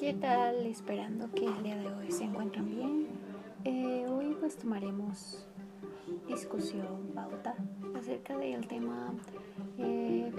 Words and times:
¿Qué 0.00 0.14
tal? 0.14 0.64
Esperando 0.64 1.30
que 1.30 1.44
el 1.44 1.62
día 1.62 1.76
de 1.76 1.92
hoy 1.92 2.10
se 2.10 2.24
encuentren 2.24 2.64
bien. 2.70 3.06
Eh, 3.66 4.06
hoy 4.08 4.34
pues 4.40 4.56
tomaremos 4.56 5.46
discusión, 6.26 7.10
pauta, 7.14 7.54
acerca 7.94 8.38
del 8.38 8.66
tema, 8.66 9.12
eh, 9.76 10.32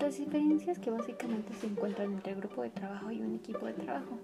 las 0.00 0.18
diferencias 0.18 0.78
que 0.78 0.90
básicamente 0.90 1.52
se 1.54 1.66
encuentran 1.66 2.12
entre 2.12 2.34
el 2.34 2.38
grupo 2.38 2.62
de 2.62 2.70
trabajo 2.70 3.10
y 3.10 3.20
un 3.20 3.34
equipo 3.34 3.66
de 3.66 3.72
trabajo. 3.72 4.20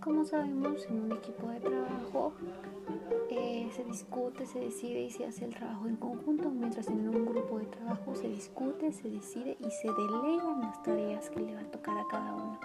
Como 0.00 0.24
sabemos, 0.24 0.86
en 0.86 1.00
un 1.00 1.12
equipo 1.12 1.48
de 1.48 1.58
trabajo 1.58 2.32
eh, 3.30 3.68
se 3.74 3.82
discute, 3.82 4.46
se 4.46 4.60
decide 4.60 5.02
y 5.02 5.10
se 5.10 5.26
hace 5.26 5.44
el 5.44 5.56
trabajo 5.56 5.88
en 5.88 5.96
conjunto, 5.96 6.50
mientras 6.50 6.86
en 6.86 7.08
un 7.08 7.26
grupo 7.26 7.58
de 7.58 7.66
trabajo 7.66 8.14
se 8.14 8.28
discute, 8.28 8.92
se 8.92 9.10
decide 9.10 9.56
y 9.58 9.70
se 9.72 9.88
delegan 9.88 10.60
las 10.60 10.80
tareas 10.84 11.28
que 11.30 11.40
le 11.40 11.56
va 11.56 11.62
a 11.62 11.70
tocar 11.72 11.98
a 11.98 12.06
cada 12.08 12.32
uno. 12.36 12.60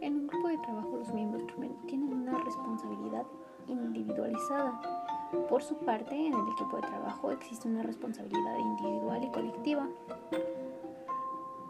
En 0.00 0.14
un 0.14 0.26
grupo 0.26 0.48
de 0.48 0.58
trabajo 0.58 0.96
los 0.96 1.12
miembros 1.12 1.42
tienen 1.86 2.12
una 2.12 2.38
responsabilidad 2.44 3.24
individualizada. 3.68 4.80
Por 5.48 5.62
su 5.62 5.76
parte, 5.76 6.14
en 6.14 6.34
el 6.34 6.48
equipo 6.52 6.76
de 6.76 6.86
trabajo 6.86 7.30
existe 7.32 7.68
una 7.68 7.82
responsabilidad 7.82 8.58
individual 8.58 9.24
y 9.24 9.30
colectiva. 9.30 9.88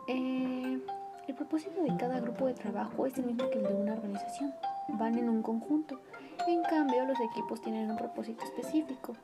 Eh, 0.09 0.81
el 1.27 1.35
propósito 1.35 1.83
de 1.83 1.97
cada 1.97 2.21
grupo 2.21 2.47
de 2.47 2.55
trabajo 2.55 3.07
es 3.07 3.17
el 3.19 3.27
mismo 3.27 3.49
que 3.51 3.59
el 3.59 3.65
de 3.65 3.75
una 3.75 3.95
organización. 3.95 4.55
Van 4.89 5.19
en 5.19 5.29
un 5.29 5.43
conjunto. 5.43 6.01
En 6.47 6.63
cambio, 6.63 7.05
los 7.05 7.19
equipos 7.19 7.61
tienen 7.61 7.91
un 7.91 7.97
propósito 7.97 8.45
específico. 8.45 9.15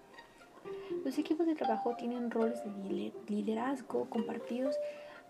Los 1.04 1.18
equipos 1.18 1.46
de 1.46 1.54
trabajo 1.54 1.94
tienen 1.96 2.30
roles 2.30 2.62
de 2.64 3.12
liderazgo 3.28 4.08
compartidos 4.08 4.76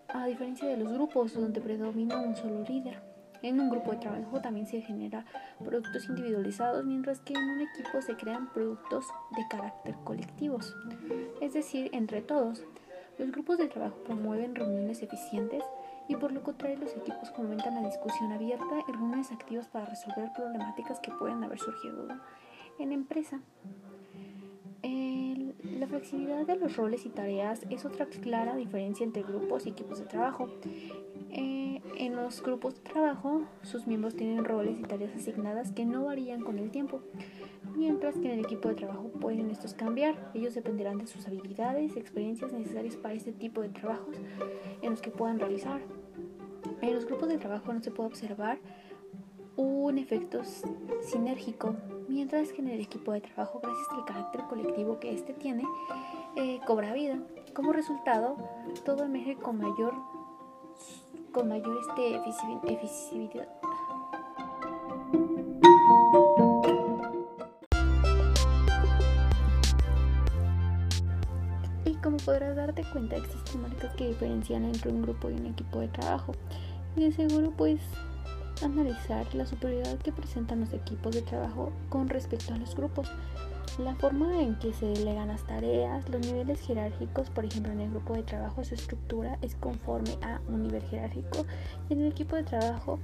a 0.09 0.27
diferencia 0.27 0.69
de 0.69 0.77
los 0.77 0.93
grupos 0.93 1.35
donde 1.35 1.61
predomina 1.61 2.21
un 2.21 2.37
solo 2.37 2.63
líder. 2.63 3.12
En 3.43 3.59
un 3.59 3.71
grupo 3.71 3.91
de 3.91 3.99
trabajo 3.99 4.41
también 4.41 4.67
se 4.67 4.81
genera 4.81 5.25
productos 5.59 6.09
individualizados, 6.09 6.85
mientras 6.85 7.21
que 7.21 7.35
en 7.35 7.43
un 7.43 7.61
equipo 7.61 8.01
se 8.01 8.17
crean 8.17 8.53
productos 8.53 9.07
de 9.37 9.47
carácter 9.51 9.97
colectivos, 10.05 10.77
es 11.41 11.53
decir, 11.53 11.91
entre 11.93 12.23
todos. 12.23 12.65
Los 13.19 13.31
grupos 13.31 13.59
de 13.59 13.69
trabajo 13.69 13.97
promueven 14.05 14.55
reuniones 14.55 15.03
eficientes 15.03 15.65
y 16.09 16.17
por 16.17 16.33
lo 16.33 16.43
contrario 16.43 16.79
los 16.79 16.97
equipos 16.97 17.31
fomentan 17.31 17.75
la 17.75 17.89
discusión 17.89 18.33
abierta 18.33 18.79
y 18.89 18.93
reuniones 18.93 19.33
activas 19.33 19.69
para 19.69 19.87
resolver 19.87 20.31
problemáticas 20.35 21.01
que 21.01 21.13
pueden 21.13 21.43
haber 21.45 21.59
surgido 21.59 22.09
en 22.79 22.93
empresa. 22.93 23.41
Flexibilidad 26.03 26.45
de 26.45 26.57
los 26.57 26.77
roles 26.77 27.07
y 27.07 27.11
tareas 27.11 27.65
es 27.71 27.85
otra 27.85 28.07
clara 28.07 28.57
diferencia 28.57 29.05
entre 29.05 29.23
grupos 29.23 29.67
y 29.67 29.69
equipos 29.69 30.01
de 30.01 30.07
trabajo. 30.07 30.49
Eh, 31.31 31.81
en 31.97 32.17
los 32.17 32.43
grupos 32.43 32.75
de 32.75 32.81
trabajo, 32.81 33.43
sus 33.63 33.87
miembros 33.87 34.17
tienen 34.17 34.45
roles 34.45 34.81
y 34.81 34.83
tareas 34.83 35.15
asignadas 35.15 35.71
que 35.71 35.85
no 35.85 36.07
varían 36.07 36.43
con 36.43 36.59
el 36.59 36.73
tiempo, 36.73 37.03
mientras 37.77 38.17
que 38.17 38.33
en 38.33 38.41
el 38.41 38.45
equipo 38.45 38.69
de 38.69 38.75
trabajo 38.75 39.11
pueden 39.21 39.49
estos 39.51 39.75
cambiar. 39.75 40.33
Ellos 40.35 40.55
dependerán 40.55 40.99
de 40.99 41.07
sus 41.07 41.29
habilidades 41.29 41.95
y 41.95 42.01
experiencias 42.01 42.53
necesarias 42.53 42.97
para 42.97 43.15
este 43.15 43.31
tipo 43.31 43.61
de 43.61 43.69
trabajos 43.69 44.17
en 44.83 44.91
los 44.91 45.01
que 45.01 45.13
puedan 45.13 45.39
realizar. 45.39 45.83
En 46.81 46.95
los 46.95 47.07
grupos 47.07 47.29
de 47.29 47.39
trabajo 47.39 47.73
no 47.73 47.81
se 47.81 47.93
puede 47.93 48.09
observar 48.09 48.59
un 49.57 49.99
efecto 49.99 50.43
sinérgico, 51.03 51.75
mientras 52.09 52.53
que 52.53 52.61
en 52.61 52.69
el 52.69 52.81
equipo 52.81 53.13
de 53.13 53.21
trabajo, 53.21 53.61
gracias 53.63 53.87
al 53.91 54.05
carácter 54.05 54.43
colectivo 54.49 54.99
que 54.99 55.13
éste 55.13 55.35
tiene, 55.35 55.65
eh, 56.37 56.61
cobra 56.67 56.93
vida. 56.93 57.19
Como 57.55 57.73
resultado, 57.73 58.37
todo 58.85 59.05
emerge 59.05 59.37
con 59.37 59.59
mayor 59.59 59.95
con 61.33 61.49
mayor 61.49 61.79
este, 61.81 62.17
eficiencia. 62.73 63.49
Y 71.87 71.95
como 72.03 72.19
podrás 72.19 72.55
darte 72.55 72.85
cuenta, 72.93 73.17
existen 73.17 73.63
marcas 73.63 73.95
que 73.95 74.09
diferencian 74.09 74.65
entre 74.65 74.91
un 74.91 75.03
grupo 75.03 75.31
y 75.31 75.35
un 75.35 75.47
equipo 75.47 75.81
de 75.81 75.89
trabajo. 75.89 76.35
Y 76.97 77.05
de 77.05 77.13
seguro 77.13 77.51
analizar 78.63 79.27
la 79.35 79.47
superioridad 79.47 79.99
que 79.99 80.13
presentan 80.13 80.61
los 80.61 80.73
equipos 80.73 81.15
de 81.15 81.23
trabajo 81.23 81.73
con 81.89 82.09
respecto 82.09 82.55
a 82.55 82.59
los 82.59 82.75
grupos. 82.75 83.11
La 83.79 83.95
forma 83.95 84.41
en 84.43 84.57
que 84.57 84.73
se 84.73 84.87
delegan 84.87 85.29
las 85.29 85.47
tareas, 85.47 86.09
los 86.09 86.21
niveles 86.27 86.61
jerárquicos, 86.61 87.31
por 87.31 87.45
ejemplo 87.45 87.73
en 87.73 87.81
el 87.81 87.91
grupo 87.91 88.15
de 88.15 88.23
trabajo 88.23 88.65
su 88.65 88.75
estructura 88.75 89.39
es 89.41 89.55
conforme 89.55 90.13
a 90.23 90.41
un 90.49 90.63
nivel 90.63 90.83
jerárquico 90.83 91.47
y 91.89 91.95
en 91.95 92.01
el 92.03 92.13
equipo 92.13 92.37
de 92.37 92.43
trabajo 92.43 92.99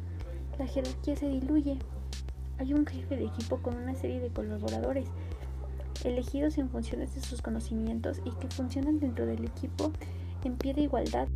la 0.58 0.66
jerarquía 0.66 1.16
se 1.16 1.28
diluye. 1.28 1.78
Hay 2.58 2.74
un 2.74 2.84
jefe 2.86 3.16
de 3.16 3.24
equipo 3.24 3.58
con 3.58 3.76
una 3.76 3.94
serie 3.94 4.20
de 4.20 4.28
colaboradores 4.28 5.08
elegidos 6.04 6.58
en 6.58 6.68
funciones 6.68 7.14
de 7.14 7.22
sus 7.22 7.40
conocimientos 7.42 8.20
y 8.24 8.30
que 8.32 8.48
funcionan 8.48 8.98
dentro 8.98 9.26
del 9.26 9.44
equipo 9.44 9.92
en 10.44 10.56
pie 10.56 10.74
de 10.74 10.82
igualdad. 10.82 11.28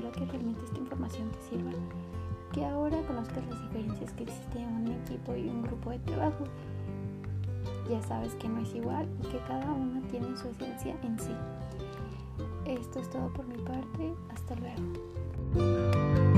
Espero 0.00 0.12
que 0.12 0.32
realmente 0.32 0.64
esta 0.64 0.78
información 0.78 1.30
te 1.30 1.42
sirva, 1.42 1.72
que 2.52 2.64
ahora 2.64 2.96
conozcas 3.06 3.44
las 3.48 3.60
diferencias 3.62 4.12
que 4.14 4.22
existen 4.22 4.62
en 4.62 4.74
un 4.76 4.92
equipo 5.02 5.36
y 5.36 5.48
un 5.48 5.62
grupo 5.62 5.90
de 5.90 5.98
trabajo. 6.00 6.44
Ya 7.88 8.00
sabes 8.02 8.34
que 8.36 8.48
no 8.48 8.60
es 8.60 8.74
igual 8.74 9.06
y 9.22 9.26
que 9.26 9.38
cada 9.46 9.70
uno 9.70 10.00
tiene 10.10 10.34
su 10.36 10.48
esencia 10.48 10.96
en 11.02 11.18
sí. 11.18 11.32
Esto 12.64 13.00
es 13.00 13.10
todo 13.10 13.30
por 13.32 13.46
mi 13.46 13.58
parte. 13.58 14.14
Hasta 14.30 14.54
luego. 14.56 16.29